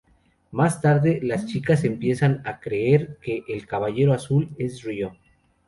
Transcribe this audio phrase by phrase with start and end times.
[0.49, 5.15] Más tarde, las chicas empiezan a creer que El Caballero Azul es Ryō.